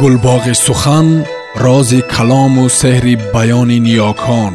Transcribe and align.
гулбоғи 0.00 0.54
сухан 0.66 1.08
рози 1.64 2.00
калому 2.14 2.64
сеҳри 2.80 3.14
баёни 3.34 3.78
ниёкон 3.86 4.52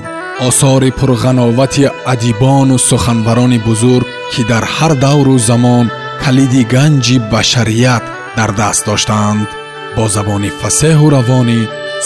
осори 0.48 0.90
пурғановати 1.00 1.86
адибону 2.14 2.78
суханбарони 2.90 3.60
бузург 3.68 4.08
ки 4.32 4.42
дар 4.52 4.64
ҳар 4.76 4.94
давру 5.06 5.36
замон 5.50 5.86
калиди 6.24 6.62
ганҷи 6.74 7.18
башарият 7.32 8.04
дар 8.38 8.52
даст 8.60 8.82
доштаанд 8.90 9.48
бо 9.96 10.04
забони 10.16 10.50
фасеҳу 10.62 11.06
равонӣ 11.16 11.60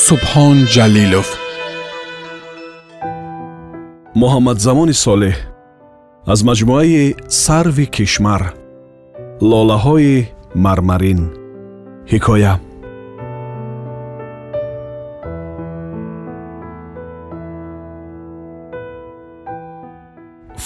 субҳон 0.06 0.58
ҷалилов. 0.74 1.28
Муҳаммадзамони 4.22 4.96
солеҳ 5.06 5.38
аз 6.34 6.40
маҷмӯаи 6.50 7.16
сарви 7.44 7.86
кишмар 7.96 8.44
лолаҳои 9.52 10.16
мармарин 10.66 11.22
ҳикоя 12.12 12.54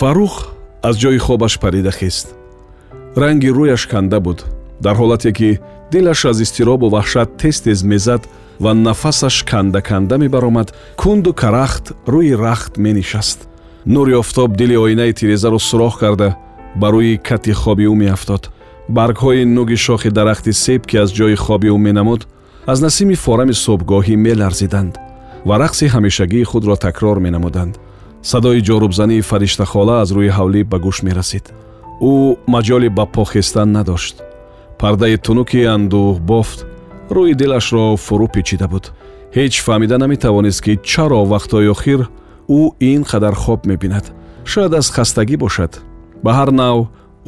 фаррух 0.04 0.36
аз 0.90 0.96
ҷои 1.02 1.18
хобаш 1.26 1.54
парида 1.64 1.92
хист 2.00 2.28
ранги 3.22 3.50
рӯяш 3.58 3.84
канда 3.92 4.20
буд 4.26 4.40
дар 4.86 4.96
ҳолате 5.02 5.32
ки 5.38 5.50
дилаш 5.92 6.22
аз 6.32 6.38
изтиробу 6.46 6.88
ваҳшат 6.96 7.30
тез 7.42 7.58
тез 7.66 7.80
мезад 7.92 8.22
ва 8.64 8.72
нафасаш 8.74 9.38
канда 9.52 9.82
канда 9.90 10.16
мебаромад 10.24 10.70
кунду 11.02 11.32
карахт 11.42 11.86
рӯи 12.14 12.34
рахт 12.46 12.74
менишаст. 12.86 13.40
Нури 13.86 14.14
офтоб 14.22 14.50
дили 14.60 14.76
оинаи 14.84 15.14
тирезаро 15.14 15.60
сурох 15.60 15.96
карда 16.00 16.30
ба 16.76 16.88
рӯи 16.94 17.18
кати 17.28 17.54
хоби 17.62 17.86
ӯ 17.92 17.96
меафтод. 18.02 18.44
Баргҳои 18.96 19.46
нуги 19.56 19.78
шохи 19.86 20.10
дарахти 20.18 20.54
себ 20.64 20.82
ки 20.90 20.96
аз 21.04 21.10
ҷои 21.18 21.36
хоби 21.46 21.70
ӯ 21.76 21.78
менамуд 21.88 22.22
аз 22.72 22.80
насими 22.86 23.16
форами 23.24 23.54
субҳгоҳӣ 23.66 24.16
меларзиданд 24.26 24.94
ва 25.48 25.56
рақси 25.64 25.86
ҳамешагии 25.94 26.50
худро 26.52 26.76
такрор 26.86 27.18
менамуданд 27.28 27.74
садои 28.24 28.62
ҷорубзании 28.68 29.22
фариштахола 29.30 29.96
аз 30.04 30.10
рӯи 30.18 30.32
ҳавлӣ 30.38 30.62
ба 30.72 30.78
гӯш 30.86 30.98
мерасид. 31.08 31.46
Ӯ 32.12 32.14
маҷоли 32.54 32.90
ба 32.98 33.06
по 33.14 33.24
хестан 33.32 33.70
надошт. 33.78 34.16
Пардаи 34.80 35.18
тунуки 35.26 35.62
андӯҳ 35.76 36.20
бофт. 36.30 36.60
Рӯи 37.16 37.34
дилашро 37.42 37.86
фурӯ 38.06 38.28
печида 38.34 38.68
буд. 38.74 38.86
Ҳеҷ 39.36 39.54
фаҳмида 39.66 39.98
наметавонист 40.04 40.62
ки 40.66 40.74
чаро 40.90 41.22
вақтҳои 41.34 41.72
охир 41.76 42.02
ӯ 42.60 42.62
ин 42.92 43.02
қадар 43.12 43.36
хоб 43.44 43.60
мебинад. 43.70 44.06
Шояд 44.52 44.74
аз 44.80 44.88
хастагӣ 44.96 45.38
бошад. 45.44 45.72
Ба 46.24 46.32
ҳар 46.38 46.50
нав 46.62 46.78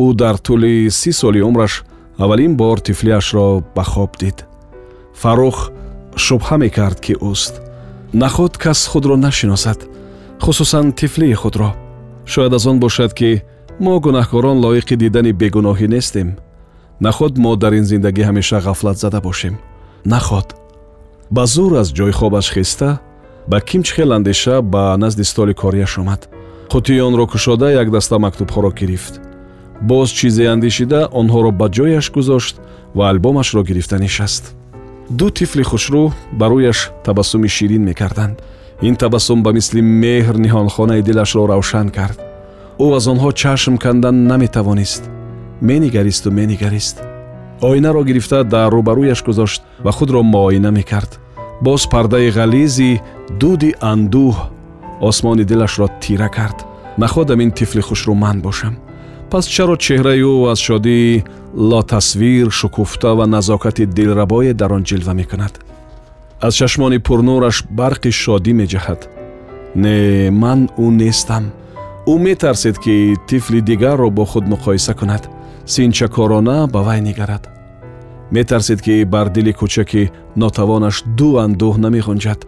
ӯ 0.06 0.08
дар 0.22 0.36
тӯли 0.46 0.74
си 1.00 1.12
соли 1.20 1.42
умраш 1.50 1.74
аввалин 2.24 2.54
бор 2.62 2.78
тифлиашро 2.86 3.48
ба 3.76 3.84
хоб 3.92 4.12
дид. 4.22 4.38
Фаррух 5.22 5.58
шубҳа 6.26 6.56
мекард 6.64 7.00
ки 7.06 7.14
ӯст. 7.32 7.54
Наход 8.22 8.54
кас 8.64 8.80
худро 8.92 9.16
нашиносад 9.28 9.80
хусусан 10.46 10.92
тифлии 10.92 11.34
худро. 11.34 11.76
Шояд 12.26 12.54
аз 12.54 12.66
он 12.66 12.80
бошад 12.80 13.14
ки 13.14 13.42
мо 13.80 14.00
гунаҳкорон 14.00 14.58
лоиқи 14.66 14.96
дидани 14.96 15.32
бегуноҳӣ 15.42 15.88
нестем. 15.88 16.38
Наход 17.00 17.38
мо 17.38 17.56
дар 17.56 17.74
ин 17.74 17.86
зиндагӣ 17.92 18.24
ҳамеша 18.30 18.58
ғафлатзада 18.68 19.22
бошем? 19.22 19.56
Наход 20.06 20.48
ба 21.32 21.46
зур 21.46 21.72
аз 21.82 21.90
ҷойи 21.98 22.14
хобаш 22.20 22.48
хиста 22.54 23.00
ба 23.48 23.58
кимчхел 23.62 24.12
андеша 24.18 24.62
ба 24.62 24.96
назди 24.98 25.24
столи 25.24 25.54
корияш 25.54 25.98
омад. 25.98 26.22
Қутии 26.70 27.02
онро 27.08 27.26
кушода 27.28 27.68
як 27.82 27.90
даста 27.92 28.16
мактубҳоро 28.20 28.72
гирифт. 28.80 29.14
Боз 29.82 30.10
чизе 30.18 30.46
андешида 30.54 31.10
онҳоро 31.20 31.52
ба 31.60 31.68
ҷояш 31.76 32.06
гузошт 32.16 32.56
ва 32.98 33.10
албомашро 33.10 33.64
гирифта 33.64 33.98
нишаст 33.98 34.44
ду 35.10 35.30
тифли 35.30 35.64
хушрӯ 35.64 36.12
ба 36.40 36.46
рӯяш 36.52 36.80
табассуми 37.06 37.48
ширин 37.48 37.84
мекарданд 37.90 38.38
ин 38.82 38.96
табассум 38.96 39.44
ба 39.44 39.52
мисли 39.54 39.82
меҳр 39.82 40.36
ниҳонхонаи 40.38 41.02
дилашро 41.02 41.48
равшан 41.48 41.90
кард. 41.90 42.20
Ӯ 42.80 42.96
аз 42.98 43.06
онҳо 43.08 43.32
чашм 43.32 43.76
кандан 43.78 44.28
наметавонист. 44.28 45.04
Менигаристу 45.62 46.32
менигарист. 46.32 46.96
Оинаро 47.62 48.04
гирифта 48.04 48.44
дар 48.44 48.72
рӯбарӯяш 48.76 49.24
гузошт 49.26 49.62
ва 49.86 49.92
худро 49.92 50.22
муоина 50.24 50.72
мекард. 50.72 51.20
Боз 51.62 51.88
пардаи 51.94 52.30
ғализи 52.38 53.02
дуди 53.40 53.72
андӯҳ 53.92 54.36
осмони 55.02 55.44
дилашро 55.44 55.88
тира 56.02 56.30
кард. 56.30 56.58
Находам 56.98 57.40
ин 57.42 57.52
тифли 57.52 57.82
хушрӯманд 57.82 58.42
бошам. 58.42 58.76
Пас 59.32 59.46
чаро 59.48 59.76
чеҳраи 59.86 60.22
ӯ 60.32 60.52
аз 60.52 60.60
шодии 60.60 61.24
лотасвир 61.56 62.52
шукуфта 62.52 63.16
ва 63.16 63.26
назокати 63.26 63.86
дилрабое 63.86 64.54
дар 64.54 64.72
он 64.74 64.84
ҷилва 64.84 65.14
мекунад 65.14 65.65
аз 66.46 66.56
чашмони 66.56 67.00
пурнураш 67.00 67.58
барқи 67.80 68.12
шодӣ 68.22 68.54
меҷаҳад. 68.62 69.02
Не 69.84 69.98
ман 70.42 70.60
ӯ 70.84 70.88
нестам. 71.02 71.46
Ӯ 72.12 72.14
метарсед 72.26 72.78
ки 72.84 72.96
тифли 73.28 73.60
дигарро 73.70 74.10
бо 74.18 74.24
худ 74.32 74.46
муқоиса 74.54 74.94
кунад. 75.00 75.24
Синчакорона 75.74 76.58
ба 76.74 76.80
вай 76.88 77.00
нигарад. 77.08 77.44
Метарсед 78.36 78.80
ки 78.86 79.04
бар 79.14 79.28
дили 79.36 79.54
кӯчаки 79.60 80.12
нотавонаш 80.42 80.98
ду 81.18 81.30
андӯҳ 81.46 81.76
намеғунҷад 81.86 82.40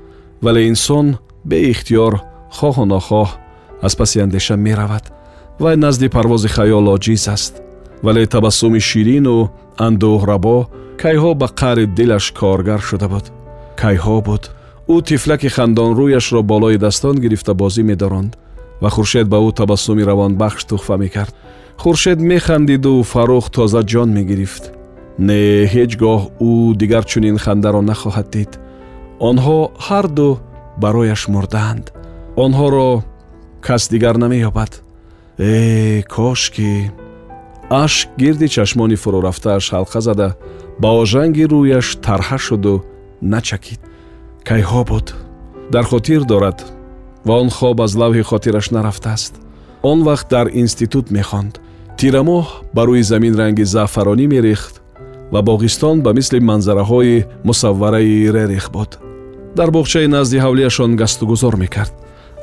вале 0.44 0.62
инсон 0.72 1.07
беихтиёр 1.50 2.13
хоҳу 2.57 2.86
нохоҳ 2.94 3.30
аз 3.86 3.94
паси 4.00 4.18
андеша 4.25 4.56
меравад 4.66 5.06
вай 5.63 5.75
назди 5.86 6.07
парвози 6.16 6.50
хаёл 6.56 6.86
оҷиз 6.96 7.24
аст. 7.36 7.53
Вале 8.06 8.22
табассуми 8.36 8.80
ширину 8.90 9.38
андӯҳрабо 9.88 10.57
кайҳо 11.02 11.31
ба 11.41 11.47
қаъри 11.59 11.86
дилаш 11.97 12.25
коргар 12.40 12.81
шуда 12.90 13.07
буд 13.13 13.37
кайҳо 13.82 14.18
буд? 14.28 14.44
Ӯ 14.94 14.96
тифлаки 15.08 15.50
хандонрӯяшро 15.56 16.42
болои 16.52 16.78
дастон 16.86 17.16
гирифта 17.24 17.54
бозӣ 17.62 17.84
медоронд 17.92 18.32
ва 18.82 18.90
хуршед 18.96 19.28
ба 19.34 19.38
ӯ 19.48 19.50
табассуми 19.60 20.04
равонбахш 20.10 20.62
туҳфа 20.70 20.96
мекард. 21.04 21.34
Хуршед 21.82 22.20
механдиду 22.32 23.04
фаррух 23.12 23.46
тоза 23.56 23.82
ҷон 23.92 24.10
мегирифт. 24.18 24.64
Не 25.28 25.42
ҳеҷ 25.74 25.92
гоҳ 26.04 26.22
ӯ 26.50 26.52
дигар 26.82 27.04
чунин 27.12 27.38
хандаро 27.44 27.82
нахоҳад 27.90 28.28
дид. 28.36 28.52
Онҳо 29.30 29.60
ҳарду 29.88 30.30
барояш 30.84 31.22
мурдаанд. 31.34 31.86
Онҳоро 32.44 32.90
кас 33.66 33.84
дигар 33.94 34.16
намеёбад. 34.24 34.72
Э 35.40 36.02
кошки! 36.16 36.92
Ашк 37.84 38.08
гирди 38.22 38.48
чашмони 38.56 38.98
фурӯрафтааш 39.04 39.66
ҳалқа 39.76 40.00
зада 40.08 40.30
ба 40.82 40.90
ожанги 41.02 41.46
рӯяш 41.54 41.88
тарҳа 42.06 42.38
шуду 42.46 42.76
начакид. 43.22 43.80
Кайҳо 44.44 44.84
буд? 44.90 45.16
Дар 45.72 45.84
хотир 45.84 46.24
дорад 46.24 46.60
ва 47.26 47.34
он 47.42 47.50
хоб 47.50 47.82
аз 47.82 47.94
лавҳи 47.96 48.24
хотираш 48.24 48.70
нарафтааст. 48.72 49.34
Он 49.84 50.04
вақт 50.04 50.28
дар 50.30 50.48
институт 50.54 51.12
мехонд. 51.12 51.60
Тирамоҳ 51.98 52.46
ба 52.76 52.82
рӯи 52.88 53.02
замин 53.02 53.34
ранги 53.36 53.66
заъфаронӣ 53.74 54.28
мерехт 54.28 54.82
ва 55.32 55.40
боғистон 55.50 56.02
ба 56.06 56.14
мисли 56.14 56.40
манзараҳои 56.40 57.26
мусаввараи 57.44 58.32
рерих 58.36 58.72
буд. 58.72 59.00
Дар 59.56 59.70
боғчаи 59.78 60.08
назди 60.08 60.38
ҳавлияшон 60.46 60.96
гастугузор 60.96 61.56
мекард. 61.64 61.94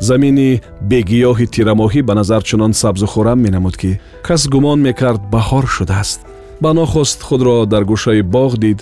Замини 0.01 0.61
бегиёҳи 0.91 1.47
тирамоҳӣ 1.55 2.03
ба 2.09 2.15
назар 2.15 2.43
чунон 2.49 2.73
сабзу 2.73 3.07
хӯрам 3.07 3.39
менамуд 3.47 3.77
ки 3.77 4.01
кас 4.27 4.43
гумон 4.49 4.81
мекард 4.89 5.23
баҳор 5.35 5.67
шудааст. 5.77 6.21
Ба 6.63 6.71
нохост 6.75 7.23
худро 7.23 7.67
дар 7.73 7.85
гӯшаи 7.91 8.23
боғ 8.35 8.53
дид 8.65 8.79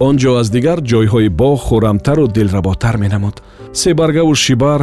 он 0.00 0.16
ҷо 0.16 0.30
аз 0.40 0.48
дигар 0.50 0.78
ҷойҳои 0.90 1.28
боғ 1.40 1.58
хӯрамтару 1.66 2.26
дилработар 2.36 2.96
менамуд. 2.96 3.42
Себаргаву 3.72 4.34
шибар 4.34 4.80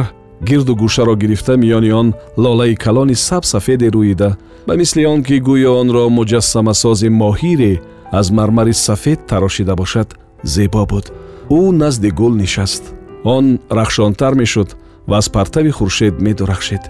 гирду 0.48 0.74
гӯшаро 0.82 1.14
гирифта 1.16 1.54
миёни 1.56 1.90
он 2.00 2.14
лолаи 2.36 2.74
калони 2.74 3.14
сабсафеде 3.14 3.88
рӯида 3.88 4.36
ба 4.66 4.74
мисли 4.76 5.04
он 5.04 5.22
ки 5.22 5.36
гӯё 5.48 5.70
онро 5.80 6.04
муҷассамасози 6.18 7.08
моҳире 7.22 7.80
аз 8.12 8.30
мармари 8.30 8.72
сафед 8.72 9.26
тарошида 9.26 9.74
бошад 9.76 10.08
зебо 10.42 10.86
буд. 10.86 11.12
Ӯ 11.50 11.70
назди 11.82 12.10
гул 12.10 12.34
нишаст. 12.42 12.84
Он 13.24 13.58
рахшонтар 13.70 14.34
мешуд 14.34 14.76
ва 15.06 15.16
аз 15.18 15.28
партави 15.28 15.70
хуршед 15.70 16.20
медурахшед. 16.20 16.82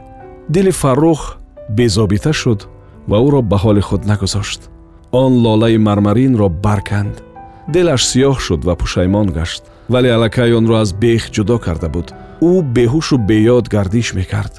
Дили 0.49 0.71
фаррух 0.71 1.37
безобита 1.71 2.33
шуд 2.33 2.61
ва 3.09 3.17
ӯро 3.27 3.41
ба 3.43 3.57
ҳоли 3.65 3.81
худ 3.81 4.03
нагузошт. 4.11 4.61
Он 5.13 5.33
лолаи 5.45 5.77
мармаринро 5.79 6.49
барканд 6.49 7.26
дилаш 7.73 8.03
сиёҳ 8.11 8.39
шуд 8.47 8.65
ва 8.65 8.75
пушаймон 8.81 9.29
гашт 9.39 9.63
вале 9.89 10.09
аллакай 10.17 10.51
онро 10.59 10.75
аз 10.83 10.91
бех 10.93 11.23
ҷудо 11.35 11.59
карда 11.59 11.89
буд. 11.89 12.09
Ӯ 12.41 12.53
беҳушу 12.77 13.17
беёд 13.31 13.69
гардиш 13.75 14.09
мекард 14.19 14.55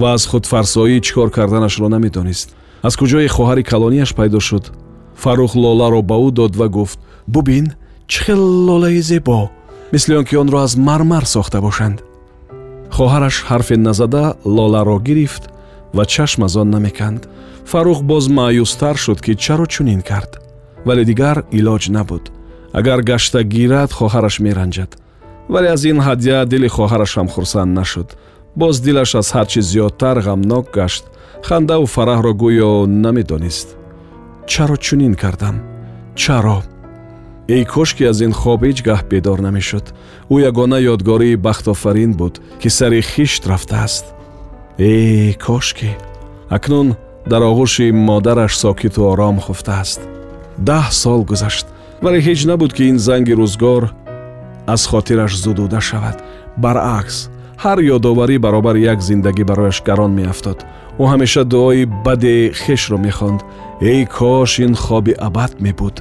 ва 0.00 0.08
аз 0.16 0.22
худфарсоӣ 0.30 1.00
чӣ 1.04 1.12
кор 1.14 1.30
карданашро 1.30 1.88
намедонист. 1.88 2.48
Аз 2.82 2.94
куҷои 3.00 3.28
хоҳари 3.36 3.62
калонияш 3.70 4.10
пайдо 4.18 4.40
шуд. 4.40 4.64
Фаррух 5.22 5.52
лоларо 5.54 6.02
ба 6.10 6.16
ӯ 6.26 6.30
дод 6.38 6.52
ва 6.60 6.68
гуфт 6.68 6.98
бубин 7.34 7.66
чӣ 8.10 8.18
хел 8.24 8.42
лолаи 8.66 9.00
зебо? 9.00 9.50
Мисли 9.92 10.14
он 10.20 10.24
ки 10.24 10.36
онро 10.36 10.58
аз 10.66 10.76
мармар 10.76 11.24
сохта 11.24 11.60
бошанд 11.60 11.98
хоҳараш 12.96 13.36
ҳарфе 13.48 13.76
назада 13.88 14.24
лоларо 14.56 14.98
гирифт 15.08 15.42
ва 15.96 16.04
чашм 16.14 16.40
аз 16.46 16.56
он 16.56 16.68
намеканд 16.70 17.22
фаррух 17.70 18.00
боз 18.10 18.24
маъюстар 18.28 18.96
шуд 19.04 19.18
ки 19.24 19.32
чаро 19.44 19.66
чунин 19.74 20.00
кард 20.10 20.32
вале 20.86 21.04
дигар 21.10 21.36
илоҷ 21.58 21.84
набуд 21.96 22.24
агар 22.72 23.02
гашта 23.02 23.42
гирад 23.42 23.90
хоҳараш 23.92 24.40
меранҷад. 24.40 24.90
Вале 25.48 25.68
аз 25.68 25.84
ин 25.84 25.98
ҳадя 26.06 26.44
дили 26.46 26.68
хоҳарашам 26.68 27.28
хурсанд 27.28 27.72
нашуд. 27.78 28.08
Боз 28.56 28.80
дилаш 28.80 29.14
аз 29.20 29.28
ҳар 29.34 29.46
чӣ 29.52 29.60
зиёдтар 29.70 30.16
ғамнок 30.26 30.66
гашт. 30.78 31.04
Хандаву 31.48 31.86
фараҳро 31.94 32.32
гӯё 32.42 32.72
намедонист. 33.04 33.68
Чаро 34.46 34.76
чунин 34.76 35.14
кардам? 35.14 35.56
Чаро? 36.14 36.62
Эй 37.48 37.64
кош 37.64 37.94
ки 37.96 38.04
аз 38.10 38.20
ин 38.26 38.32
хоб 38.40 38.60
ҳеҷ 38.66 38.78
гоҳ 38.88 39.00
бедор 39.10 39.38
намешуд. 39.46 39.86
Ӯ 40.34 40.36
ягона 40.50 40.78
ёдгории 40.92 41.40
бахтофарин 41.46 42.12
буд 42.20 42.34
ки 42.60 42.68
сари 42.68 43.00
хишт 43.02 43.42
рафтааст. 43.50 44.04
Э 44.78 45.32
кош 45.46 45.66
ки 45.78 45.90
акнун 46.56 46.88
дар 47.30 47.42
оғӯши 47.50 47.86
модараш 47.92 48.52
сокиту 48.62 49.00
ором 49.12 49.36
хуфтааст. 49.40 50.00
Даҳ 50.68 50.86
сол 51.02 51.20
гузашт 51.30 51.66
вале 52.02 52.18
ҳеҷ 52.26 52.40
набуд 52.50 52.72
ки 52.76 52.82
ин 52.90 52.98
занги 52.98 53.34
рӯзгор 53.40 53.82
аз 54.74 54.82
хотираш 54.90 55.32
зудуда 55.44 55.80
шавад. 55.80 56.16
Баръакс 56.62 57.16
ҳар 57.62 57.78
ёдоварӣ 57.96 58.36
баробар 58.44 58.76
як 58.92 58.98
зиндагӣ 59.08 59.44
барояш 59.50 59.78
гарон 59.88 60.12
меафтод. 60.18 60.58
Ӯ 61.02 61.04
ҳамеша 61.12 61.42
дуои 61.52 61.84
бади 62.06 62.52
хешро 62.62 62.98
мехонд. 63.06 63.40
Эй 63.92 64.00
кош 64.16 64.52
ин 64.64 64.74
хоби 64.84 65.12
абад 65.28 65.52
мебуд. 65.64 65.96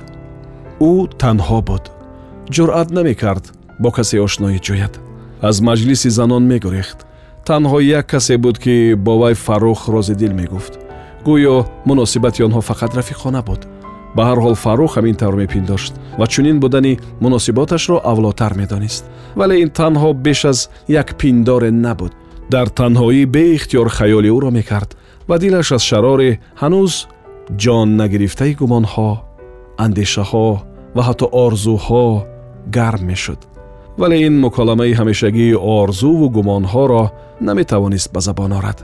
Ӯ 0.91 0.93
танҳо 1.21 1.59
буд. 1.69 1.83
Ҷуръат 2.53 2.89
намекард 2.97 3.45
бо 3.81 3.89
касе 3.97 4.17
ошноӣ 4.25 4.59
ҷӯяд 4.67 4.93
аз 5.49 5.55
маҷлиси 5.67 6.09
занон 6.17 6.43
мегурехт 6.51 6.99
танҳо 7.47 7.79
як 7.99 8.05
касе 8.13 8.35
буд 8.43 8.57
ки 8.63 8.75
бо 9.05 9.13
вай 9.21 9.33
фаррух 9.45 9.79
розидил 9.93 10.33
мегуфт. 10.41 10.73
Гӯё 11.27 11.55
муносибати 11.89 12.43
онҳо 12.47 12.61
фақат 12.69 12.91
рафиқона 12.99 13.41
буд 13.49 13.61
ба 14.15 14.23
ҳар 14.27 14.39
ҳол 14.45 14.55
фаррух 14.63 14.91
ҳамин 14.97 15.15
тавр 15.21 15.35
мепиндошт 15.43 15.93
ва 16.19 16.25
чунин 16.33 16.57
будани 16.59 16.99
муносиботашро 17.23 17.97
авлотар 18.11 18.53
медонист. 18.61 19.03
Вале 19.39 19.55
ин 19.63 19.69
танҳо 19.79 20.09
беш 20.25 20.45
аз 20.51 20.59
як 20.87 21.07
пиндоре 21.19 21.71
набуд. 21.71 22.13
Дар 22.53 22.67
танҳоӣ 22.79 23.25
беихтиёр 23.35 23.87
хаёли 23.97 24.29
ӯро 24.37 24.49
мекард 24.59 24.89
ва 25.29 25.35
дилаш 25.39 25.71
аз 25.71 25.83
шарори 25.89 26.39
ҳанӯз 26.61 26.93
ҷон 27.63 27.87
нагирифтаи 28.01 28.53
гумонҳо 28.61 29.09
андешаҳо 29.85 30.47
ва 30.95 31.01
ҳатто 31.07 31.25
орзуҳо 31.45 32.05
гарм 32.75 33.03
мешуд. 33.11 33.39
Вале 33.97 34.17
ин 34.27 34.33
муколамаи 34.45 34.97
ҳамешагии 34.99 35.59
орзуву 35.79 36.25
гумонҳоро 36.37 37.03
наметавонист 37.47 38.09
ба 38.13 38.19
забон 38.27 38.51
орад. 38.59 38.79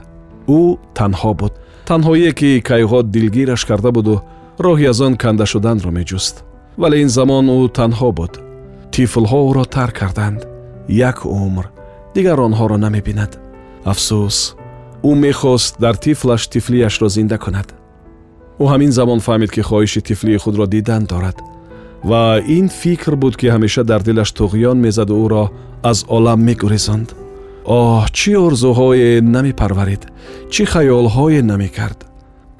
Ӯ 0.58 0.60
танҳо 0.98 1.32
буд. 1.40 1.52
Танҳоие 1.90 2.32
ки 2.38 2.50
кайҳо 2.70 2.98
дилгираш 3.14 3.62
карда 3.70 3.90
буду 3.98 4.14
роҳи 4.58 4.86
аз 4.86 5.00
он 5.00 5.16
канда 5.16 5.46
шуданро 5.46 5.90
меҷуст. 5.90 6.44
Вале 6.78 6.96
ин 7.02 7.08
замон 7.08 7.46
ӯ 7.48 7.68
танҳо 7.78 8.10
буд. 8.18 8.32
Тифлҳо 8.92 9.40
ӯро 9.50 9.64
тарк 9.74 9.94
карданд. 10.00 10.40
Як 10.88 11.18
умр 11.24 11.66
дигар 12.14 12.38
онҳоро 12.46 12.76
намебинад. 12.76 13.32
Афсӯс 13.92 14.38
ӯ 15.08 15.10
мехост 15.14 15.74
дар 15.84 15.96
тифлаш 16.04 16.42
тифлиашро 16.52 17.08
зинда 17.08 17.38
кунад. 17.38 17.68
Ӯ 18.62 18.64
ҳамин 18.72 18.90
замон 18.98 19.20
фаҳмид 19.26 19.50
ки 19.54 19.62
хоҳиши 19.68 20.00
тифлии 20.08 20.38
худро 20.44 20.66
дидан 20.66 21.04
дорад. 21.04 21.38
Ва 22.10 22.40
ин 22.58 22.68
фикр 22.68 23.14
буд 23.16 23.34
ки 23.36 23.46
ҳамеша 23.54 23.82
дар 23.90 24.02
дилаш 24.02 24.30
туғён 24.38 24.78
мезаду 24.86 25.14
ӯро 25.24 25.44
аз 25.90 25.98
олам 26.16 26.40
мегурезонд. 26.48 27.08
Оҳ 27.64 28.04
чӣ 28.18 28.32
орзуҳое 28.46 29.20
намепарварид? 29.34 30.02
Чӣ 30.52 30.64
хаёлҳое 30.72 31.42
намекард 31.42 32.03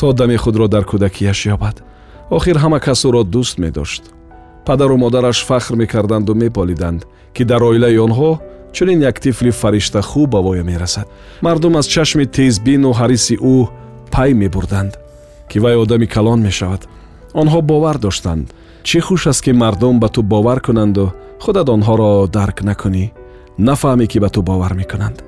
то 0.05 0.13
дами 0.13 0.37
худро 0.37 0.69
дар 0.69 0.85
кӯдакияш 0.85 1.41
ёбад. 1.55 1.77
Охир 2.37 2.57
ҳама 2.63 2.79
кас 2.87 3.01
ӯро 3.09 3.23
дӯст 3.35 3.57
медошт. 3.59 4.03
Падару 4.67 4.97
модараш 4.99 5.39
фахр 5.49 5.75
мекарданду 5.77 6.35
меболиданд 6.35 7.07
ки 7.35 7.43
дар 7.51 7.63
оилаи 7.63 7.97
онҳо 8.07 8.31
чунин 8.75 9.01
як 9.01 9.19
тифли 9.19 9.51
фаришта 9.51 10.03
хуб 10.03 10.29
ба 10.31 10.41
воя 10.43 10.63
мерасад. 10.63 11.07
Мардум 11.41 11.77
аз 11.77 11.87
чашми 11.87 12.27
тезбину 12.27 12.91
ҳариси 12.93 13.35
ӯ 13.55 13.69
пай 14.11 14.35
мебурданд 14.35 14.93
ки 15.49 15.59
вай 15.59 15.75
одами 15.83 16.07
калон 16.07 16.41
мешавад. 16.43 16.83
Онҳо 17.33 17.63
бовар 17.63 17.97
доштанд. 17.99 18.47
Чӣ 18.89 19.01
хуш 19.01 19.27
аст 19.27 19.43
ки 19.45 19.53
мардум 19.53 20.01
ба 20.01 20.09
ту 20.09 20.21
бовар 20.23 20.61
кунанду 20.61 21.15
худат 21.41 21.69
онҳоро 21.77 22.29
дарк 22.37 22.59
накунӣ? 22.69 23.05
Нафаҳмӣ 23.59 24.07
ки 24.13 24.19
ба 24.19 24.29
ту 24.35 24.43
бовар 24.43 24.73
мекунанд. 24.75 25.25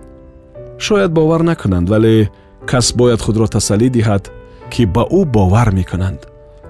Шояд 0.79 1.13
бовар 1.13 1.41
накунанд 1.51 1.89
вале 1.89 2.31
кас 2.71 2.87
бояд 2.93 3.21
худро 3.23 3.47
тасаллӣ 3.47 3.89
диҳад 3.99 4.25
ки 4.73 4.83
ба 4.95 5.03
ӯ 5.19 5.21
бовар 5.25 5.69
мекунанд. 5.79 6.21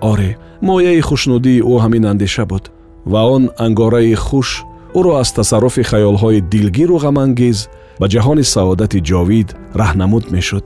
Оре 0.01 0.37
мояи 0.61 1.01
хушнудии 1.01 1.65
ӯ 1.73 1.75
ҳамин 1.85 2.05
андеша 2.13 2.45
буд 2.47 2.65
ва 3.13 3.23
он 3.37 3.51
ангораи 3.67 4.15
хуш 4.15 4.65
ӯро 4.99 5.13
аз 5.23 5.33
тасарруфи 5.33 5.83
хаёлҳои 5.91 6.41
дилгиру 6.53 6.97
ғамангез 7.05 7.59
ба 8.01 8.07
ҷаҳони 8.13 8.45
саодати 8.55 9.01
ҷовид 9.11 9.49
раҳнамуд 9.81 10.25
мешуд. 10.35 10.65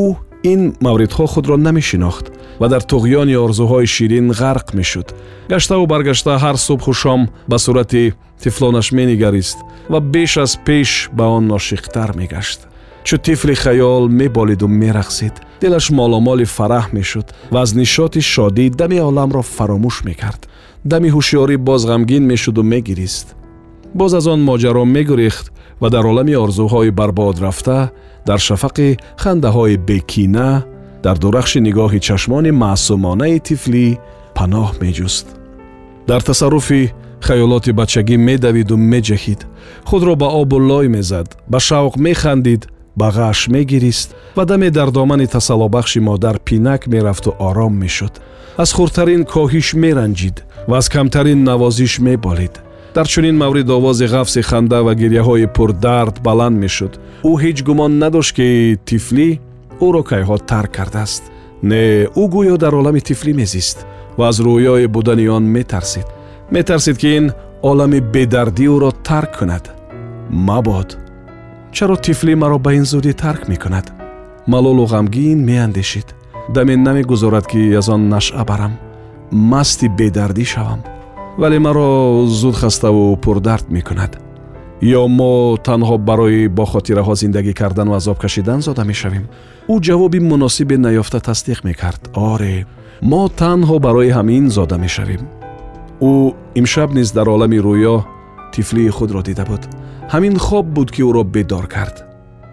Ӯ 0.00 0.02
ин 0.52 0.60
мавридҳо 0.84 1.26
худро 1.32 1.56
намешинохт 1.56 2.26
ва 2.60 2.66
дар 2.72 2.82
туғёни 2.90 3.36
орзуҳои 3.44 3.86
ширин 3.94 4.26
ғарқ 4.40 4.66
мешуд. 4.78 5.08
Гаштаву 5.52 5.86
баргашта 5.92 6.32
ҳар 6.44 6.56
субҳу 6.66 6.92
шом 7.02 7.20
ба 7.50 7.58
сурати 7.64 8.14
тифлонаш 8.42 8.92
менигарист 8.92 9.58
ва 9.92 10.00
беш 10.00 10.36
аз 10.44 10.52
пеш 10.66 11.10
ба 11.12 11.24
он 11.36 11.44
ношиқтар 11.52 12.10
мегашт 12.20 12.60
чӯ 13.06 13.16
тифли 13.26 13.54
хаёл 13.54 14.08
меболиду 14.08 14.66
мерақсид 14.82 15.34
дилаш 15.60 15.90
моломоли 15.90 16.44
фараҳ 16.56 16.86
мешуд 16.96 17.26
ва 17.52 17.60
аз 17.64 17.70
нишоти 17.80 18.20
шодӣ 18.32 18.70
дами 18.80 18.98
оламро 19.08 19.42
фаромӯш 19.56 19.96
мекард 20.08 20.40
дами 20.84 21.08
ҳушёрӣ 21.16 21.56
боз 21.68 21.82
ғамгин 21.90 22.24
мешуду 22.32 22.62
мегирист 22.62 23.26
боз 23.94 24.14
аз 24.14 24.26
он 24.26 24.40
моҷаро 24.50 24.84
мегурехт 24.96 25.46
ва 25.80 25.88
дар 25.90 26.04
олами 26.10 26.34
орзуҳои 26.44 26.90
барбод 26.90 27.36
рафта 27.44 27.90
дар 28.26 28.38
шафақи 28.38 28.98
хандаҳои 29.22 29.76
бекина 29.88 30.64
дар 31.04 31.16
дурахши 31.22 31.60
нигоҳи 31.68 32.00
чашмони 32.06 32.50
маъсумонаи 32.62 33.38
тифлӣ 33.46 33.86
паноҳ 34.36 34.68
меҷуст 34.82 35.26
дар 36.08 36.20
тасарруфи 36.28 36.82
хаёлоти 37.26 37.70
бачагӣ 37.80 38.16
медавиду 38.28 38.74
меҷаҳид 38.92 39.40
худро 39.88 40.14
ба 40.22 40.28
обу 40.40 40.56
лой 40.70 40.86
мезад 40.96 41.28
ба 41.52 41.58
шавқ 41.68 41.94
механдид 42.06 42.62
ба 42.96 43.10
ғаш 43.10 43.48
мегирист 43.48 44.14
ва 44.36 44.44
даме 44.44 44.70
дар 44.70 44.90
домани 44.90 45.26
тасаллобахши 45.26 46.00
модар 46.00 46.38
пинак 46.38 46.86
мерафту 46.86 47.34
ором 47.38 47.74
мешуд. 47.78 48.20
аз 48.56 48.72
хурдтарин 48.72 49.24
коҳиш 49.24 49.74
меранҷид 49.74 50.44
ва 50.68 50.78
аз 50.78 50.88
камтарин 50.88 51.44
навозиш 51.44 51.98
меболид. 51.98 52.60
дар 52.94 53.06
чунин 53.08 53.36
маврид 53.36 53.70
овози 53.70 54.06
ғафси 54.06 54.42
ханда 54.42 54.82
ва 54.82 54.94
гирьяҳои 54.94 55.46
пурдард 55.46 56.20
баланд 56.22 56.58
мешуд. 56.58 56.98
ӯ 57.24 57.32
ҳеҷ 57.42 57.62
гумон 57.62 57.98
надошт 57.98 58.32
ки 58.36 58.78
тифлӣ 58.86 59.38
ӯро 59.80 60.02
кайҳо 60.10 60.38
тарк 60.38 60.72
кардааст. 60.76 61.22
не 61.62 62.04
ӯ 62.22 62.24
гӯё 62.34 62.56
дар 62.58 62.74
олами 62.74 63.00
тифлӣ 63.00 63.32
мезист 63.34 63.86
ва 64.18 64.28
аз 64.28 64.36
рӯёи 64.40 64.86
будани 64.86 65.28
он 65.28 65.44
метарсид. 65.56 66.06
метарсид 66.50 66.96
ки 66.98 67.08
ин 67.18 67.32
олами 67.62 68.00
бедардӣ 68.00 68.64
ӯро 68.74 68.90
тарк 69.08 69.38
кунад. 69.38 69.64
мабод 70.30 71.01
чаро 71.72 71.96
тифлӣ 71.96 72.34
маро 72.42 72.58
ба 72.58 72.70
ин 72.78 72.84
зудӣ 72.84 73.12
тарк 73.22 73.48
мекунад 73.48 73.86
малолу 74.46 74.84
ғамгин 74.92 75.38
меандешид 75.48 76.08
даме 76.54 76.76
намегузорад 76.76 77.46
ки 77.46 77.60
аз 77.80 77.88
он 77.88 78.08
нашъа 78.08 78.44
барам 78.44 78.72
масти 79.32 79.88
бедардӣ 79.88 80.44
шавам 80.44 80.80
вале 81.38 81.58
маро 81.58 82.26
зуд 82.26 82.56
хаставу 82.56 83.16
пурдард 83.16 83.66
мекунад 83.70 84.12
ё 84.82 85.08
мо 85.08 85.56
танҳо 85.68 85.96
барои 86.08 86.48
бо 86.48 86.64
хотираҳо 86.72 87.14
зиндагӣ 87.22 87.52
кардану 87.60 87.92
азоб 87.94 88.18
кашидан 88.18 88.60
зода 88.60 88.84
мешавем 88.84 89.24
ӯ 89.72 89.74
ҷавоби 89.86 90.20
муносибе 90.20 90.76
наёфта 90.76 91.18
тасдиқ 91.28 91.58
мекард 91.68 92.02
оре 92.14 92.66
мо 93.10 93.22
танҳо 93.40 93.76
барои 93.86 94.10
ҳамин 94.18 94.44
зода 94.56 94.76
мешавем 94.84 95.22
ӯ 96.00 96.12
имшаб 96.60 96.90
низ 96.98 97.08
дар 97.16 97.28
олами 97.34 97.58
рӯё 97.66 97.96
тифлии 98.54 98.90
худро 98.96 99.22
дида 99.22 99.44
буд 99.50 99.62
ҳамин 100.12 100.36
хоб 100.46 100.66
буд 100.76 100.88
ки 100.94 101.02
ӯро 101.08 101.24
бедор 101.34 101.66
кард. 101.74 101.96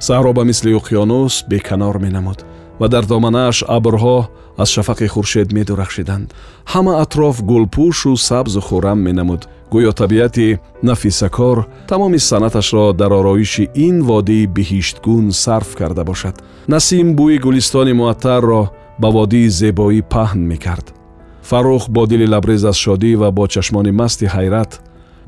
Саҳро 0.07 0.31
ба 0.37 0.43
мисли 0.49 0.71
уқёнус 0.79 1.33
беканор 1.51 1.95
менамуд 2.05 2.39
ва 2.79 2.87
дар 2.93 3.05
доманааш 3.11 3.57
абрҳо 3.77 4.17
аз 4.61 4.69
шафақи 4.75 5.07
хуршед 5.13 5.47
медурахшиданд. 5.57 6.27
Ҳама 6.71 6.93
атроф 7.03 7.35
гулпӯшу 7.51 8.11
сабзу 8.27 8.61
хӯрам 8.67 8.99
менамуд. 9.07 9.41
Гӯё 9.73 9.91
табиати 10.01 10.59
нафисакор 10.87 11.57
тамоми 11.89 12.19
санъаташро 12.29 12.85
дар 13.01 13.11
ороиши 13.19 13.63
ин 13.87 13.95
водии 14.09 14.49
биҳиштгун 14.55 15.25
сарф 15.43 15.69
карда 15.79 16.03
бошад. 16.09 16.35
Насим 16.73 17.07
бӯи 17.17 17.37
гулистони 17.45 17.93
муаттарро 17.99 18.61
ба 19.01 19.09
водии 19.15 19.49
зебоӣ 19.59 20.01
паҳн 20.13 20.41
мекард. 20.51 20.87
Фаррух 21.49 21.83
бо 21.95 22.03
дили 22.09 22.27
лабрез 22.33 22.63
аз 22.71 22.77
шодӣ 22.83 23.11
ва 23.21 23.29
бо 23.37 23.43
чашмони 23.53 23.91
масти 23.91 24.25
ҳайрат 24.35 24.71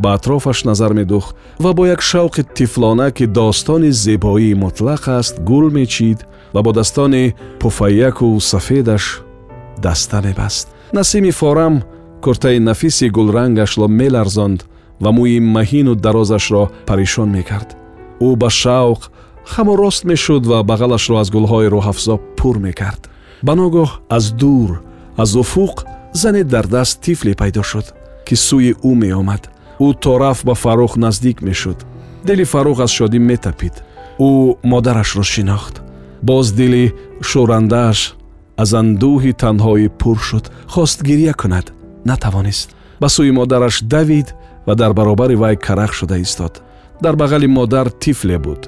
ба 0.01 0.13
атрофаш 0.17 0.63
назар 0.63 0.93
медӯхт 0.93 1.35
ва 1.63 1.73
бо 1.73 1.85
як 1.85 2.01
шавқи 2.01 2.43
тифлона 2.55 3.11
ки 3.11 3.25
достони 3.25 3.91
зебоии 3.91 4.53
мутлақ 4.63 5.03
аст 5.19 5.35
гул 5.39 5.69
мечид 5.71 6.19
ва 6.53 6.61
бо 6.61 6.71
daстони 6.73 7.35
пуфайяку 7.59 8.39
сафедаш 8.39 9.21
даста 9.77 10.21
мебаст. 10.21 10.67
Насими 10.93 11.31
форам 11.31 11.83
куртаи 12.21 12.59
нафиси 12.59 13.09
гулрангашро 13.09 13.87
меларзонд 13.87 14.65
ва 14.99 15.09
мӯи 15.17 15.39
маҳину 15.39 15.95
дарозашро 15.95 16.63
паришон 16.87 17.29
мекард. 17.37 17.69
Ӯ 18.21 18.35
ба 18.35 18.49
шавқ 18.61 19.01
хамо 19.45 19.75
рост 19.77 20.03
мешуд 20.03 20.45
ва 20.45 20.59
бағалашро 20.69 21.15
аз 21.21 21.29
гулҳои 21.35 21.71
рӯҳафзо 21.75 22.15
пур 22.37 22.57
мекард. 22.57 23.01
Ба 23.43 23.53
ногоҳ 23.55 23.89
аз 24.09 24.25
дур 24.41 24.81
аз 25.17 25.31
уфуқ 25.35 25.75
зане 26.13 26.43
дар 26.43 26.65
даст 26.67 27.01
тифле 27.01 27.33
пайдо 27.41 27.63
шуд 27.63 27.87
ки 28.25 28.35
сӯи 28.35 28.71
ӯ 28.89 28.91
меомад 29.03 29.43
ӯ 29.85 29.87
то 30.03 30.13
рафт 30.21 30.43
ба 30.49 30.55
фаррух 30.63 30.93
наздик 31.03 31.37
мешуд. 31.47 31.79
Дили 32.27 32.43
фаррух 32.53 32.79
аз 32.85 32.91
шодӣ 32.97 33.19
метапид. 33.29 33.75
Ӯ 34.19 34.29
модарашро 34.71 35.23
шинохт. 35.33 35.75
Боз 36.27 36.45
дили 36.59 36.85
шӯрандааш 37.29 37.99
аз 38.61 38.71
андӯҳи 38.81 39.31
танҳоӣ 39.41 39.87
пур 39.99 40.17
шуд. 40.27 40.45
Хост 40.73 40.99
гирья 41.09 41.33
кунад. 41.41 41.67
Натавонист. 42.09 42.69
Ба 43.01 43.07
сӯи 43.15 43.31
модараш 43.39 43.75
давид 43.93 44.27
ва 44.67 44.73
дар 44.75 44.91
баробари 44.93 45.35
вай 45.35 45.55
карах 45.65 45.91
шуда 45.93 46.17
истод. 46.25 46.53
Дар 47.03 47.15
бағали 47.21 47.47
модар 47.47 47.87
тифле 47.89 48.37
буд. 48.45 48.61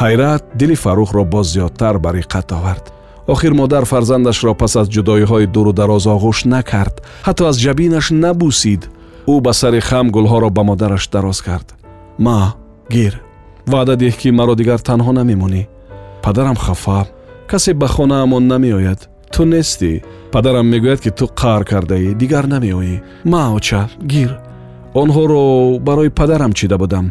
Ҳайрат 0.00 0.42
дили 0.54 0.74
фаррухро 0.74 1.24
боз 1.24 1.46
зиёдтар 1.54 1.98
ба 1.98 2.10
риқат 2.16 2.48
овард. 2.58 2.84
Охир 3.26 3.52
модар 3.54 3.84
фарзандашро 3.84 4.54
пас 4.54 4.76
аз 4.76 4.88
ҷудоиҳои 4.88 5.46
дуру 5.54 5.72
дароз 5.72 6.06
оғӯш 6.06 6.38
накард. 6.54 6.96
Ҳатто 7.26 7.42
аз 7.50 7.56
ҷабинаш 7.64 8.06
набусид 8.22 8.82
ӯ 9.32 9.34
ба 9.44 9.52
сари 9.60 9.80
хам 9.88 10.06
гулҳоро 10.14 10.48
ба 10.56 10.62
модараш 10.70 11.04
дароз 11.14 11.40
кард. 11.46 11.68
Ма 12.18 12.54
гир 12.94 13.14
ваъда 13.72 13.94
диҳ 14.02 14.14
ки 14.20 14.28
маро 14.38 14.54
дигар 14.60 14.80
танҳо 14.88 15.12
намемонӣ. 15.18 15.62
Падарам 16.24 16.56
хафа. 16.64 17.00
Касе 17.50 17.72
ба 17.80 17.88
хонаамон 17.94 18.44
намеояд. 18.52 19.00
Ту 19.32 19.42
нестӣ 19.52 19.92
падарам 20.32 20.66
мегӯяд 20.72 21.00
ки 21.04 21.10
ту 21.18 21.24
қаҳр 21.40 21.62
кардаӣ 21.70 22.14
дигар 22.22 22.44
намеоӣ. 22.54 22.96
Ма 23.32 23.42
оча 23.56 23.80
гир 24.12 24.30
онҳоро 25.02 25.42
барои 25.86 26.10
падарам 26.18 26.52
чида 26.58 26.76
будам. 26.82 27.06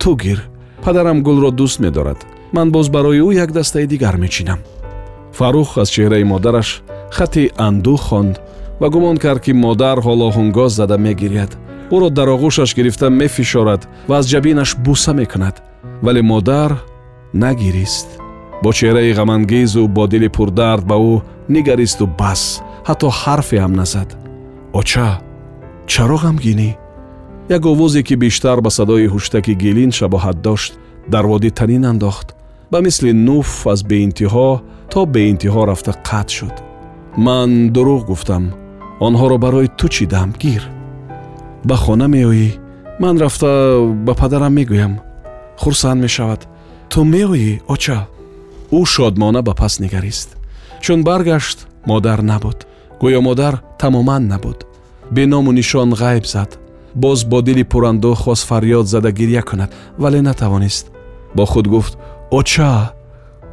Ту 0.00 0.10
гир 0.22 0.38
падарам 0.84 1.18
гулро 1.26 1.50
дӯст 1.58 1.78
медорад. 1.84 2.20
Ман 2.52 2.68
боз 2.74 2.86
барои 2.94 3.20
ӯ 3.26 3.28
як 3.44 3.50
дастаи 3.52 3.86
дигар 3.86 4.16
мечинам 4.16 4.60
фаррух 5.40 5.78
аз 5.78 5.88
чеҳраи 5.94 6.24
модараш 6.32 6.68
хати 7.16 7.44
андӯҳ 7.66 7.98
хонд 8.06 8.34
ва 8.80 8.88
гумон 8.90 9.16
кард 9.16 9.40
ки 9.44 9.52
модар 9.52 9.98
ҳоло 10.06 10.28
ҳунгоз 10.36 10.72
зада 10.80 10.96
мегиряд. 10.98 11.52
Ӯро 11.94 12.08
дар 12.10 12.28
оғӯшаш 12.36 12.70
гирифта 12.78 13.10
мефишорад 13.10 13.82
ва 14.08 14.14
аз 14.18 14.26
ҷабинаш 14.32 14.70
буса 14.84 15.12
мекунад. 15.20 15.56
Вале 16.02 16.22
модар 16.22 16.70
нагирист. 17.34 18.08
Бо 18.62 18.70
чеҳраи 18.78 19.16
ғамангезу 19.18 19.88
бо 19.96 20.06
дили 20.06 20.28
пурдард 20.36 20.84
ба 20.90 20.96
ӯ 21.12 21.22
нигаристу 21.54 22.04
бас 22.20 22.42
ҳатто 22.88 23.08
ҳарфе 23.20 23.56
ҳам 23.64 23.72
назад. 23.80 24.08
Оча 24.72 25.08
чаро 25.92 26.16
ғамгинӣ? 26.24 26.70
Як 27.56 27.62
овозе 27.66 28.02
ки 28.02 28.14
бештар 28.24 28.58
ба 28.64 28.70
садои 28.70 29.10
ҳуштаки 29.14 29.54
гелин 29.62 29.90
шабоҳат 29.98 30.36
дошт 30.46 30.72
дар 31.12 31.24
водӣ 31.30 31.50
танин 31.58 31.84
андохт. 31.92 32.28
Ба 32.72 32.78
мисли 32.86 33.12
нуф 33.12 33.66
аз 33.72 33.80
беинтиҳо 33.90 34.50
то 34.92 35.00
беинтиҳо 35.14 35.62
рафта 35.70 35.92
қатъ 36.08 36.30
шуд. 36.36 36.56
Ман 37.26 37.50
дурӯғ 37.74 38.02
гуфтам 38.10 38.44
онҳоро 39.06 39.36
барои 39.44 39.68
ту 39.78 39.86
чидам 39.88 40.30
гир. 40.42 40.62
Ба 41.68 41.76
хона 41.76 42.06
меоӣ? 42.14 42.48
Ман 43.02 43.14
рафта 43.22 43.50
ба 44.06 44.14
падарам 44.20 44.52
мегӯям. 44.58 44.92
Хурсанд 45.60 46.00
мешавад. 46.04 46.40
Ту 46.90 46.98
меоӣ 47.04 47.60
оча? 47.74 47.98
Ӯ 48.78 48.80
шодмона 48.92 49.40
ба 49.42 49.54
пас 49.60 49.74
нигарист. 49.80 50.28
Чун 50.80 51.00
баргашт 51.08 51.58
модар 51.86 52.20
набуд. 52.22 52.58
Гӯё 53.00 53.20
модар 53.20 53.54
тамоман 53.80 54.22
набуд. 54.32 54.58
Беному 55.10 55.52
нишон 55.52 55.90
ғайб 56.02 56.24
зад. 56.26 56.50
Боз 56.94 57.24
бо 57.24 57.38
дили 57.42 57.64
пурандӯ 57.72 58.14
хост 58.14 58.44
фарёд 58.48 58.86
зада 58.86 59.10
гирья 59.12 59.42
кунад. 59.42 59.70
Вале 59.98 60.20
натавонист. 60.22 60.86
Бо 61.34 61.44
худ 61.46 61.66
гуфт 61.66 61.94
оча 62.30 62.92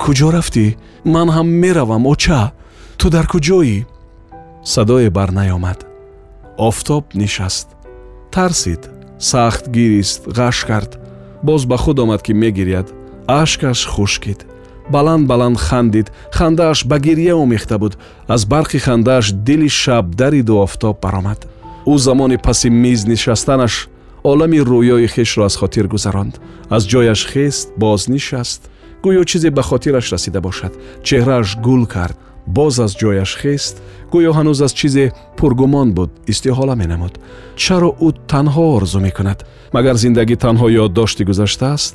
куҷо 0.01 0.30
рафтӣ? 0.36 0.66
Ман 1.13 1.27
ҳам 1.36 1.48
меравам 1.62 2.04
оча? 2.13 2.51
Ту 3.00 3.10
дар 3.10 3.25
куҷоӣ 3.34 3.86
садое 4.67 5.09
барнаёмад. 5.09 5.86
Офтоб 6.57 7.13
нишаст. 7.13 7.67
Тарсид 8.31 8.89
сахт 9.17 9.69
гирист 9.69 10.27
ғаш 10.27 10.65
кард. 10.67 11.00
Боз 11.41 11.65
ба 11.65 11.77
худ 11.77 12.00
омад 12.00 12.21
ки 12.21 12.33
мегиряд. 12.33 12.91
Ашкаш 13.27 13.86
хушкид. 13.86 14.45
Баланд 14.89 15.27
баланд 15.27 15.57
хандид. 15.57 16.12
Хандааш 16.31 16.86
ба 16.86 17.00
гирья 17.00 17.36
омехта 17.36 17.77
буд. 17.79 17.97
Аз 18.27 18.45
барқи 18.45 18.79
хандааш 18.79 19.31
дили 19.31 19.69
шаб 19.69 20.15
дариду 20.15 20.59
офтоб 20.59 21.00
баромад. 21.01 21.47
Ӯ 21.86 21.97
замони 21.97 22.38
паси 22.38 22.69
миз 22.69 23.05
нишастанаш 23.07 23.88
олами 24.24 24.59
рӯёи 24.59 25.07
хешро 25.07 25.45
аз 25.45 25.55
хотир 25.55 25.88
гузаронд. 25.88 26.41
Аз 26.69 26.83
ҷояш 26.83 27.25
хест 27.31 27.69
боз 27.77 28.07
нишаст. 28.07 28.69
Гӯё 29.03 29.24
чизе 29.24 29.50
ба 29.50 29.62
хотираш 29.62 30.12
расида 30.12 30.41
бошад. 30.41 30.74
Чеҳрааш 31.03 31.55
гул 31.62 31.86
кард 31.86 32.17
боз 32.48 32.80
аз 32.80 32.92
ҷояш 33.01 33.32
хест 33.42 33.75
гӯё 34.12 34.32
ҳанӯз 34.38 34.60
аз 34.66 34.74
чизе 34.80 35.06
пургумон 35.38 35.89
буд 35.98 36.12
истиҳола 36.32 36.75
менамуд 36.82 37.13
чаро 37.63 37.89
ӯ 38.08 38.10
танҳо 38.32 38.66
орзу 38.77 39.00
мекунад 39.08 39.39
магар 39.75 39.96
зиндагӣ 40.04 40.36
танҳо 40.46 40.68
ёддошти 40.84 41.24
гузаштааст 41.30 41.94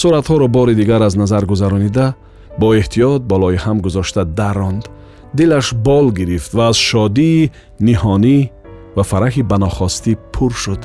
суратҳоро 0.00 0.46
бори 0.56 0.74
дигар 0.80 1.00
аз 1.08 1.14
назар 1.22 1.44
гузаронида 1.52 2.06
бо 2.60 2.66
эҳтиёт 2.80 3.22
болои 3.32 3.56
ҳам 3.64 3.78
гузошта 3.86 4.22
дарронд 4.24 4.84
дилаш 5.38 5.66
бол 5.88 6.06
гирифт 6.18 6.50
ва 6.56 6.64
аз 6.70 6.76
шодии 6.90 7.50
ниҳонӣ 7.88 8.38
ва 8.96 9.02
фараҳи 9.10 9.42
банохостӣ 9.52 10.12
пур 10.34 10.52
шуд 10.62 10.82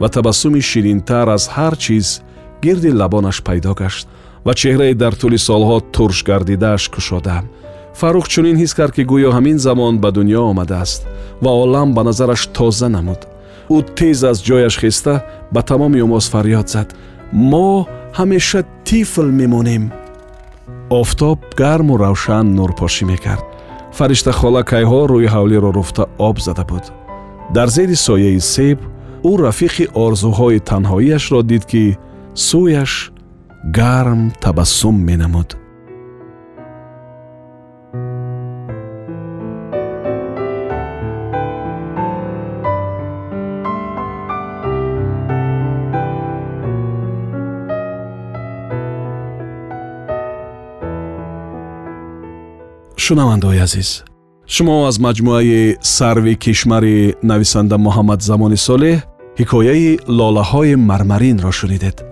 ва 0.00 0.08
табассуми 0.16 0.60
ширинтар 0.70 1.28
аз 1.36 1.44
ҳар 1.56 1.74
чиз 1.84 2.06
гирди 2.64 2.90
лабонаш 3.00 3.38
пайдо 3.46 3.72
гашт 3.80 4.06
ва 4.46 4.52
чеҳрае 4.60 4.94
дар 5.02 5.14
тӯли 5.20 5.38
солҳо 5.48 5.76
турш 5.94 6.18
гардидааш 6.28 6.88
кушода 6.94 7.36
фаррух 8.00 8.28
чунин 8.28 8.56
ҳис 8.62 8.72
кард 8.78 8.92
ки 8.96 9.02
гӯё 9.10 9.30
ҳамин 9.36 9.58
замон 9.66 9.94
ба 10.02 10.10
дунё 10.16 10.42
омадааст 10.52 11.02
ва 11.42 11.50
олам 11.62 11.94
ба 11.94 12.02
назараш 12.08 12.42
тоза 12.56 12.88
намуд. 12.88 13.20
Ӯ 13.76 13.78
тез 13.96 14.24
аз 14.30 14.38
ҷояш 14.48 14.74
хеста 14.82 15.14
ба 15.54 15.60
тамоми 15.62 16.00
умоз 16.06 16.26
фарёд 16.32 16.68
зад. 16.74 16.88
Мо 17.32 17.86
ҳамеша 18.18 18.60
тифл 18.84 19.28
мемонем 19.40 19.84
офтоб 20.90 21.38
гарму 21.56 21.96
равшан 22.04 22.46
нурпошӣ 22.56 23.04
мекард. 23.12 23.44
Фариштахола 23.98 24.62
кайҳо 24.72 25.00
рӯи 25.12 25.28
ҳавлиро 25.34 25.70
руфта 25.78 26.04
об 26.18 26.36
зада 26.46 26.64
буд. 26.70 26.84
Дар 27.54 27.68
зери 27.76 27.96
сояи 28.06 28.40
себ 28.40 28.78
ӯ 29.30 29.32
рафиқи 29.46 29.84
орзуҳои 30.04 30.64
танҳоиашро 30.70 31.40
дид 31.50 31.64
ки 31.70 31.84
сӯяш 32.48 33.11
гарм 33.64 34.32
табассум 34.40 34.96
менамуд. 34.98 35.56
Шунавандаои 52.96 53.58
азиз 53.58 54.04
шумо 54.46 54.86
аз 54.86 54.96
маҷмӯаи 54.98 55.76
сарви 55.82 56.34
кишмари 56.36 57.14
нависанда 57.22 57.76
муҳаммад 57.86 58.20
замони 58.28 58.58
солеҳ 58.66 58.98
ҳикояи 59.40 59.98
лолаҳои 60.18 60.74
мармаринро 60.90 61.50
шунидед 61.60 62.11